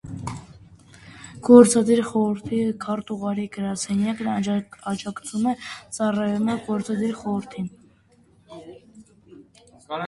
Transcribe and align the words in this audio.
Գործադիր 1.47 2.01
խորհրդի 2.11 2.61
քարտուղարի 2.85 3.45
գրասենյակն 3.57 4.31
աջակցում 4.93 5.47
և 5.53 5.69
ծառայում 5.99 6.51
է 6.57 6.59
գործադիր 6.73 7.17
խորհրդին։ 7.23 7.71